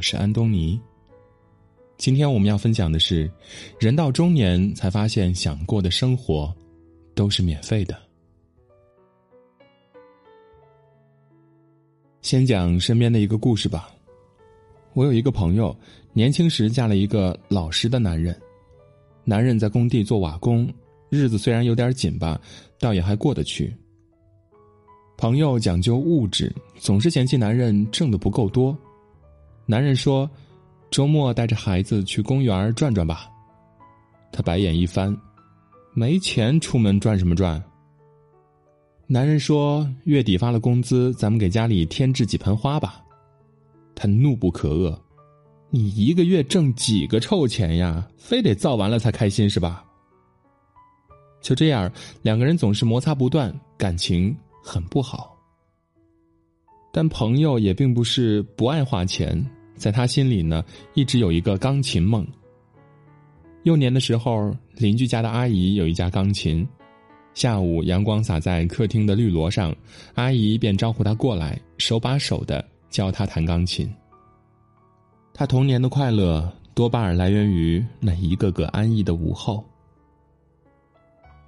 [0.00, 0.80] 我是安东尼。
[1.98, 3.30] 今天我们要分享的是，
[3.78, 6.50] 人到中年才发现想过的生活
[7.14, 7.94] 都是免费的。
[12.22, 13.90] 先讲身边的一个故事吧。
[14.94, 15.76] 我有一个朋友，
[16.14, 18.34] 年轻时嫁了一个老实的男人，
[19.22, 20.66] 男人在工地做瓦工，
[21.10, 22.40] 日子虽然有点紧吧，
[22.78, 23.70] 倒也还过得去。
[25.18, 28.74] 朋友讲究物质，总是嫌弃男人挣的不够多。
[29.70, 30.28] 男人说
[30.90, 33.30] ：“周末带着孩子去公园转转吧。”
[34.32, 35.16] 他白眼一翻
[35.94, 37.62] ：“没钱出门转什么转？”
[39.06, 43.00] 男人说：“月底发了工资，咱们给家里添置几盆花吧。”
[43.94, 44.98] 他怒不可遏
[45.70, 48.04] ：“你一个月挣几个臭钱呀？
[48.18, 49.84] 非得造完了才开心是吧？”
[51.40, 51.88] 就这样，
[52.22, 54.36] 两个人总是摩擦不断，感情。
[54.62, 55.34] 很不好，
[56.92, 59.42] 但朋友也并不是不爱花钱，
[59.80, 60.62] 在他心里呢，
[60.92, 62.24] 一直有一个钢琴梦。
[63.62, 66.68] 幼年的时候，邻居家的阿姨有一架钢琴，
[67.32, 69.74] 下午阳光洒在客厅的绿萝上，
[70.14, 73.90] 阿姨便招呼他过来，手把手的教他弹钢琴。
[75.32, 79.64] 他童年的快乐多半来源于那一个个安逸的午后。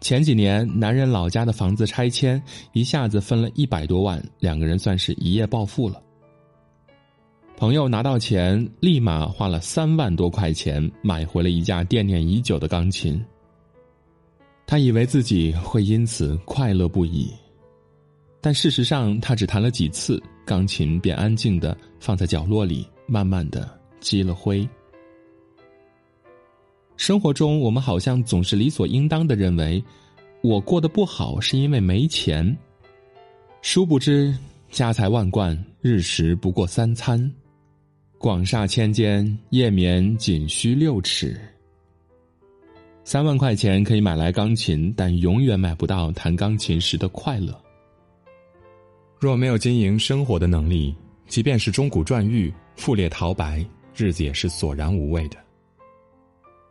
[0.00, 6.02] 前几年，男人老家的房子拆迁，一下子分了一百多万，两个人算是一夜暴富了。
[7.56, 13.24] 朋友拿到钱，立马花了三万多块钱买回了一架惦念已久的钢琴。
[14.66, 17.30] 他以为自己会因此快乐不已，
[18.40, 23.68] 但事实上，他只弹了几次，钢琴便安静的放在角落里，慢慢的
[24.00, 24.68] 积了灰。
[26.96, 29.82] 生活中，我们好像总是理所应当的认为，
[30.42, 32.56] 我过得不好是因为没钱。
[33.60, 34.36] 殊不知，
[34.70, 37.20] 家财万贯，日食不过三餐；
[38.22, 41.36] 广厦千间，夜眠仅需六尺。
[43.02, 47.60] 三万块钱可以买来钢琴，但永远买不到弹钢琴时的快乐。
[49.18, 50.94] 若没有经营生活的能力，
[51.26, 53.66] 即便是钟鼓馔玉、富丽陶白，
[53.96, 55.36] 日子也是索然无味的。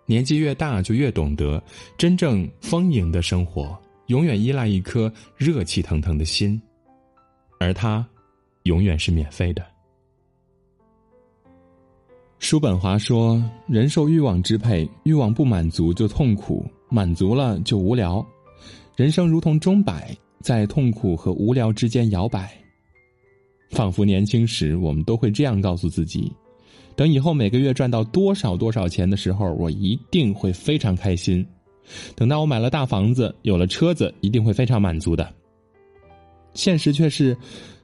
[0.06, 1.62] 年纪越大，就越懂得，
[1.98, 6.62] 真正丰盈的生活，永远依赖一颗热气腾腾的心，
[7.60, 8.08] 而它，
[8.64, 9.62] 永远是免费的。
[12.42, 18.26] 叔本华说：“人受欲望支配，欲望不满足就痛苦，满足了就无聊。
[18.96, 22.52] 人生如同钟摆，在痛苦和无聊之间摇摆。
[23.70, 26.34] 仿佛年轻时，我们都会这样告诉自己。”
[26.98, 31.46] 等以后每个月赚到多少多少钱的时候，我一定会非常开心。
[32.16, 35.32] 等到我买了大房子，有了车子，一定会非常满足的。
[36.56, 37.38] 现实却是，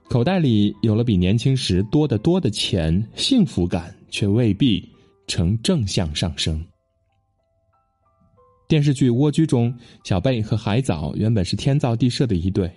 [0.09, 4.87] 口袋里有了比年轻时多得多的钱，幸福感却未必
[5.27, 6.63] 呈正向上升。
[8.69, 9.73] 电视剧《蜗居》中，
[10.05, 12.71] 小贝和海藻原本是天造地设的一对。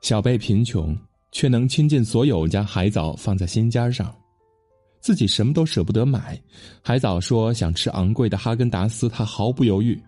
[0.00, 0.96] 小贝贫穷，
[1.32, 4.14] 却能倾尽所有将海藻放在心尖上。
[5.00, 6.40] 自己什么都舍不得买，
[6.82, 10.00] 海藻说想吃昂贵的哈根达斯，他毫不犹豫。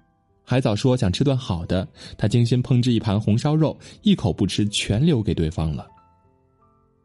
[0.51, 1.87] 海藻说想吃顿好的，
[2.17, 5.87] 他精心烹制一盘红烧肉，一口不吃，全留给对方了。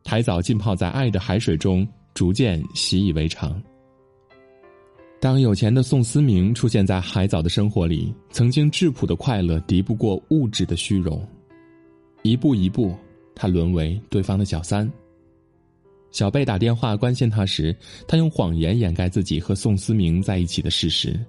[0.05, 3.61] 海藻浸泡在爱的海水中，逐渐习以为常。
[5.19, 11.21] 当有钱的宋思明出现在海藻的生活里，曾经质朴的快乐敌不过物质的虚荣，
[12.21, 12.95] 一步一步，
[13.35, 14.89] 他沦为对方的小三。
[16.11, 17.75] 小贝打电话关心他时，
[18.07, 21.19] 他用谎言掩盖自己和宋思明在一起的事实。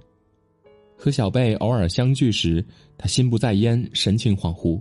[1.04, 2.64] 和小贝偶尔相聚时，
[2.96, 4.80] 他心不在焉，神情恍惚。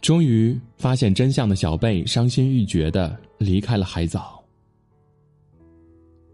[0.00, 4.42] 终于发现真相的小贝伤心欲绝的离开了海藻。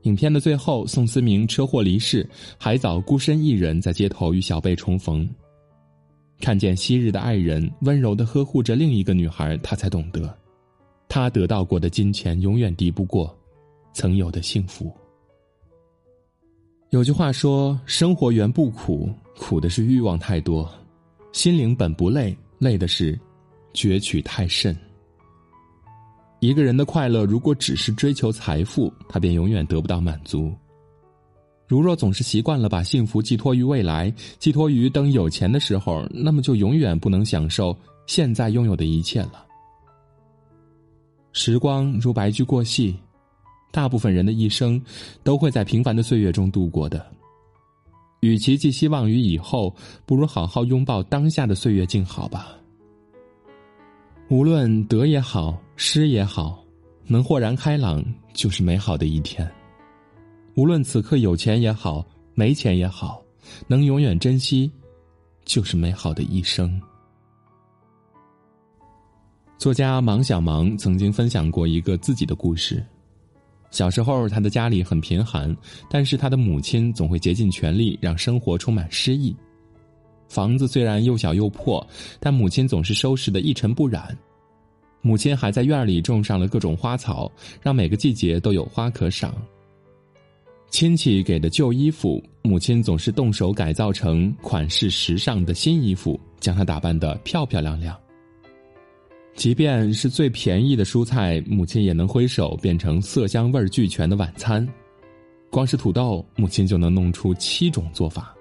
[0.02, 2.24] 影片的最后，宋思明车祸离世，
[2.56, 5.28] 海藻孤身一人在街头与小贝重逢。
[6.38, 10.32] 看见昔日的爱人温柔的呵护着另一个女孩，他才懂得。
[11.08, 13.36] 他得到过的金钱永远敌不过
[13.92, 14.96] 曾有的幸福。
[16.94, 20.64] 有句话说：“生活原不苦，苦的是欲望太多；
[21.32, 23.18] 心灵本不累，累的是
[23.72, 24.72] 攫取太甚。”
[26.38, 30.52] 一个人的快乐，如果只是追求财富，他便永远得不到满足。
[31.66, 34.08] 如若总是习惯了把幸福寄托于未来，
[34.38, 37.76] 寄托于等有钱的时候，那么就永远不能享受
[38.06, 39.44] 现在拥有的一切了。
[41.32, 42.94] 时光如白驹过隙，
[43.74, 44.80] 大部分人的一生
[45.24, 47.04] 都会在平凡的岁月中度过的。
[48.20, 49.74] 与其寄希望于以后，
[50.06, 52.56] 不如好好拥抱当下的岁月静好吧。
[54.28, 56.64] 无论得也好，失也好，
[57.08, 59.50] 能豁然开朗就是美好的一天。
[60.54, 63.20] 无论此刻有钱也好，没钱也好，
[63.66, 64.70] 能永远珍惜，
[65.44, 66.80] 就是美好的一生。
[69.58, 72.84] 作家芒小芒曾经分享过一个自己的故事。
[73.74, 75.54] 小时候，他的家里很贫寒，
[75.90, 79.34] 但是他的母亲总会竭尽全力让生活充满诗意。
[80.28, 81.84] 房子虽然又小又破，
[82.20, 84.16] 但母亲总是收拾的一尘不染。
[85.02, 87.28] 母亲还在院里种上了各种花草，
[87.60, 89.34] 让每个季节都有花可赏。
[90.70, 97.98] 亲戚给的旧衣服，母亲总是动手改造成款式时尚的新衣服，将它打扮得漂漂亮亮。
[99.34, 104.66] 即便是最便宜的蔬菜，母亲也能挥手变成色香味俱全的晚餐。
[105.50, 108.34] 光是土豆，母亲就能弄出七种做法。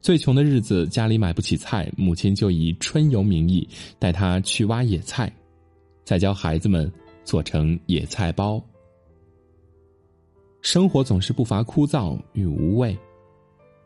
[0.00, 3.66] 最穷的日子，家里买不起菜，母亲就以春游名义
[3.98, 5.32] 带他去挖野菜，
[6.04, 6.90] 再教孩子们
[7.24, 8.62] 做成野菜包。
[10.60, 12.96] 生活总是不乏枯燥与无味，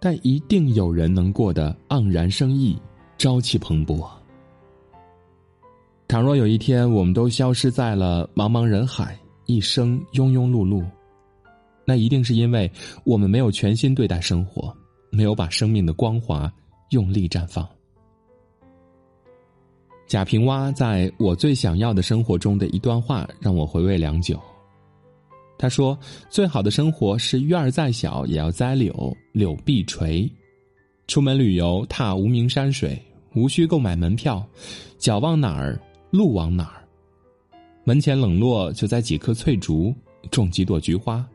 [0.01, 2.77] 但一定有人能过得盎然生意，
[3.17, 4.09] 朝气蓬勃。
[6.09, 10.85] 倘若有一天我们都消失在了茫茫人海，一生庸庸碌碌，
[11.87, 12.71] 那一定是因为
[13.05, 14.77] 我们没有全心对待生活，
[15.11, 16.53] 没有把生命的光华
[16.91, 17.67] 用力绽放。
[20.07, 24.39] 贾平凹在我最想要的生活中的一段话让我回味良久。
[25.57, 30.29] 他说：“最好的生活是院儿再小也要栽柳，柳必垂；
[31.07, 33.01] 出门旅游踏无名山水，
[33.35, 34.45] 无需购买门票，
[34.99, 35.81] 脚往哪儿。”
[36.13, 36.85] 路往哪儿？
[37.85, 39.95] 门前冷落，就栽几棵翠竹，
[40.31, 41.27] 种几朵菊花。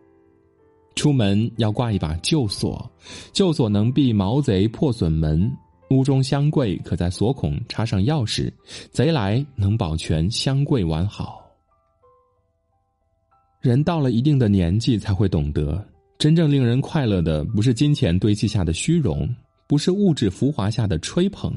[0.94, 2.90] 出门要挂一把旧锁，
[3.34, 5.52] 旧锁能避毛贼破损门。
[5.90, 8.52] 屋中香柜可在锁孔插上钥匙，
[8.92, 11.42] 贼来能保全香柜完好。
[13.60, 15.84] 人到了一定的年纪，才会懂得，
[16.20, 19.28] 真正令人快乐的，不是金钱堆砌下的虚荣，
[19.66, 21.52] 不是物质浮华下的吹捧，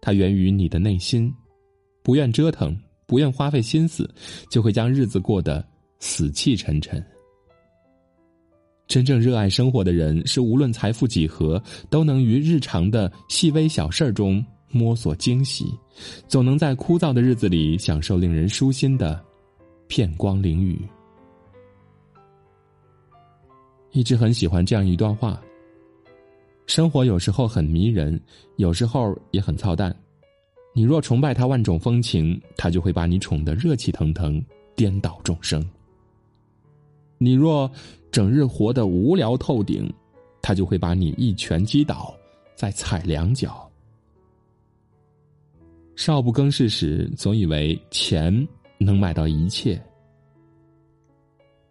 [0.00, 1.30] 它源于你的内心。
[2.06, 2.72] 不愿折腾，
[3.04, 4.08] 不愿花费心思，
[4.48, 5.66] 就会将日子过得
[5.98, 7.04] 死气沉沉。
[8.86, 11.60] 真正热爱生活的人，是无论财富几何，
[11.90, 15.66] 都能于日常的细微小事中摸索惊喜，
[16.28, 19.20] 总能在枯燥的日子里享受令人舒心的
[19.88, 20.80] 片光淋雨。
[23.90, 25.42] 一直很喜欢这样一段话：
[26.68, 28.22] 生活有时候很迷人，
[28.58, 29.92] 有时候也很操蛋。
[30.76, 34.44] 你若崇拜他万种风情，他就会把你宠得热气腾腾，
[34.74, 35.58] 颠倒众生；
[37.16, 37.70] 你若
[38.12, 39.90] 整日活得无聊透顶，
[40.42, 42.14] 他就会把你一拳击倒，
[42.54, 43.66] 再踩两脚。
[45.94, 48.46] 少不更事时，总以为钱
[48.76, 49.80] 能买到一切；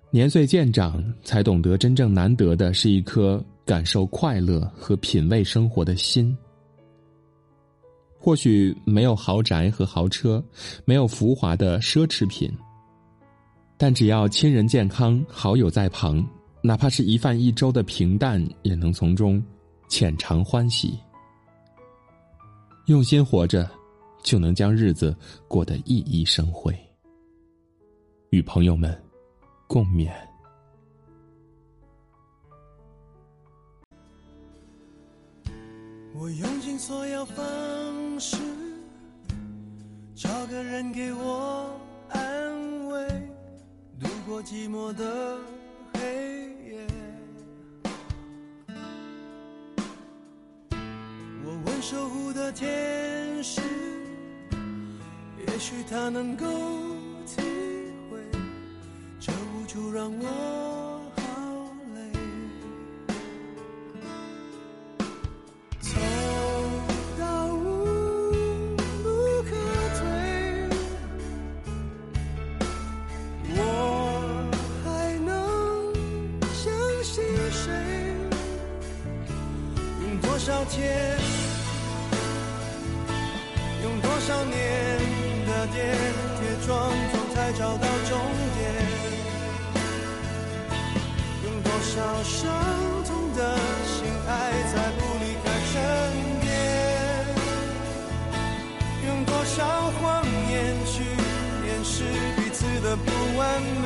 [0.09, 6.35] 年岁渐长，才懂得真正难得的是一颗感受快乐和品味生活的心。
[8.25, 10.43] 或许没有豪宅和豪车，
[10.83, 12.51] 没有浮华的奢侈品，
[13.77, 16.27] 但只要亲人健康，好友在旁，
[16.63, 19.39] 哪怕是一饭一粥的平淡，也能从中
[19.89, 20.97] 浅尝欢喜。
[22.87, 23.69] 用心活着，
[24.23, 25.15] 就能将日子
[25.47, 26.75] 过得熠熠生辉。
[28.31, 28.99] 与朋友们
[29.67, 30.09] 共勉。
[36.17, 37.45] 我用尽所有方
[38.19, 38.37] 式，
[40.15, 41.79] 找个人给我
[42.09, 43.07] 安慰，
[43.99, 45.37] 度过寂寞的
[45.93, 45.99] 黑
[46.69, 46.87] 夜。
[51.43, 53.61] 我问守护的天使，
[55.45, 56.45] 也许他能够
[57.25, 57.41] 体
[58.09, 58.19] 会
[59.19, 60.64] 这无助让我。
[92.45, 92.53] 伤
[93.05, 93.39] 痛的
[93.89, 93.97] 心
[94.27, 94.29] 还
[94.71, 95.73] 在不离开身
[96.41, 96.45] 边？
[99.07, 99.57] 用多少
[99.97, 100.01] 谎
[100.51, 100.53] 言
[100.85, 100.93] 去
[101.65, 101.93] 掩饰
[102.37, 103.41] 彼此的不完
[103.81, 103.85] 美？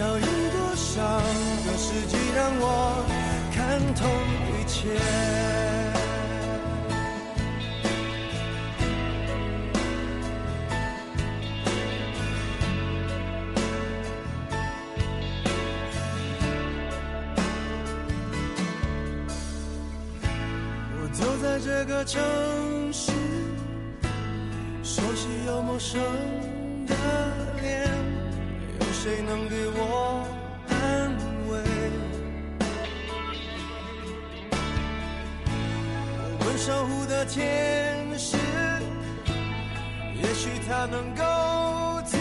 [0.00, 0.96] 要用多少
[1.64, 2.64] 个世纪让我？
[3.54, 4.00] 看透
[4.46, 4.78] 一切，
[21.80, 22.20] 这个城
[22.92, 23.12] 市，
[24.82, 26.02] 熟悉又陌生
[26.88, 26.94] 的
[27.62, 27.88] 脸，
[28.80, 30.26] 有谁能给我
[30.68, 31.16] 安
[31.48, 31.62] 慰？
[36.40, 38.36] 问守护的天使，
[40.16, 41.22] 也许他能够
[42.10, 42.18] 体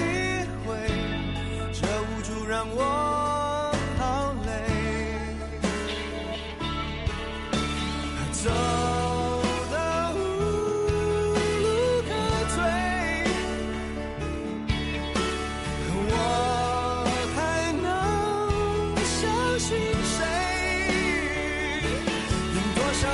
[0.67, 0.77] 会
[1.73, 3.16] 这无助让我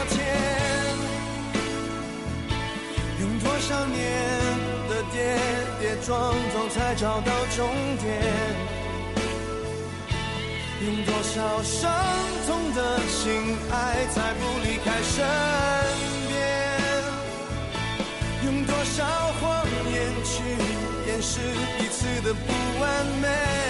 [0.09, 0.17] 天，
[3.19, 3.99] 用多少年
[4.89, 5.37] 的跌
[5.79, 7.69] 跌撞撞才找到终
[8.01, 8.11] 点？
[10.85, 11.91] 用多少伤
[12.45, 15.25] 痛的心爱，才不离开身
[16.27, 16.33] 边？
[18.43, 19.05] 用多少
[19.39, 19.95] 谎言
[20.25, 20.43] 去
[21.07, 21.39] 掩饰
[21.77, 23.62] 彼此的不完美？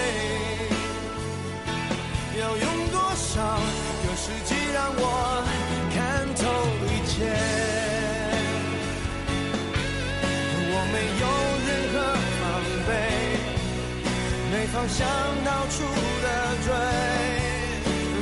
[14.84, 14.88] 备。
[14.88, 15.06] 没方向
[15.44, 15.82] 到处
[16.22, 16.26] 的
[16.64, 16.68] 追，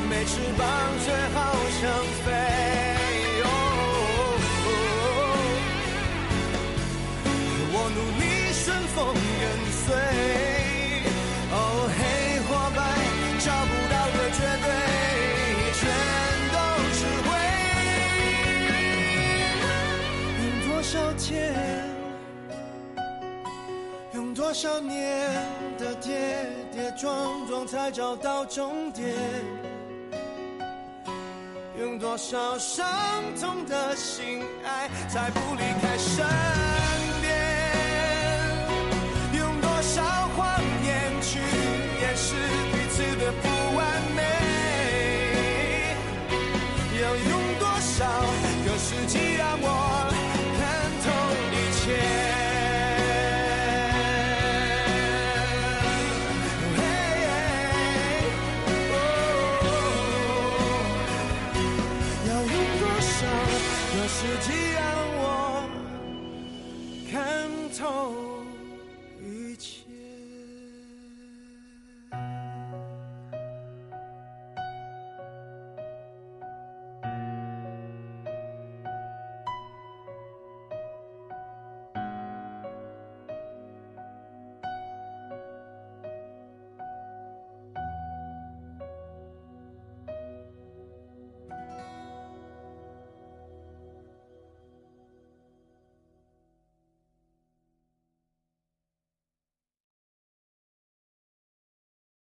[0.08, 0.68] 没翅膀
[1.04, 1.38] 却好
[1.80, 1.82] 想
[2.24, 2.81] 飞。
[24.52, 25.30] 多少年
[25.78, 29.16] 的跌跌撞撞才找到终点？
[31.80, 32.86] 用多少伤
[33.40, 36.22] 痛的心爱才不离开身
[37.22, 37.34] 边？
[39.38, 40.02] 用多少
[40.36, 41.38] 谎言去
[42.02, 42.34] 掩饰
[42.74, 43.48] 彼此的不